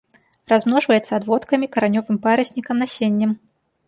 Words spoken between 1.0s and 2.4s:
адводкамі, каранёвым